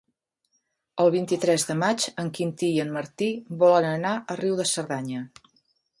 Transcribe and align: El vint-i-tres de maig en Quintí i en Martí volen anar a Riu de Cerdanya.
El 1.03 1.09
vint-i-tres 1.15 1.65
de 1.71 1.75
maig 1.83 2.07
en 2.23 2.33
Quintí 2.39 2.71
i 2.77 2.81
en 2.85 2.97
Martí 2.97 3.27
volen 3.65 3.89
anar 3.91 4.15
a 4.17 4.39
Riu 4.45 4.61
de 4.63 4.67
Cerdanya. 4.75 5.25